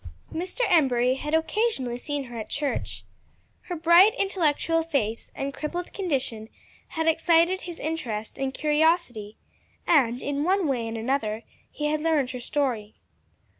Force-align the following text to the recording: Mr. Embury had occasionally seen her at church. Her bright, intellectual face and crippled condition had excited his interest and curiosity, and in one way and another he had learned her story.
Mr. 0.33 0.61
Embury 0.67 1.13
had 1.13 1.35
occasionally 1.35 1.99
seen 1.99 2.23
her 2.23 2.35
at 2.39 2.49
church. 2.49 3.05
Her 3.67 3.75
bright, 3.75 4.15
intellectual 4.15 4.81
face 4.81 5.31
and 5.35 5.53
crippled 5.53 5.93
condition 5.93 6.49
had 6.87 7.05
excited 7.07 7.61
his 7.61 7.79
interest 7.79 8.39
and 8.39 8.51
curiosity, 8.51 9.37
and 9.85 10.23
in 10.23 10.43
one 10.43 10.67
way 10.67 10.87
and 10.87 10.97
another 10.97 11.43
he 11.69 11.85
had 11.85 12.01
learned 12.01 12.31
her 12.31 12.39
story. 12.39 12.95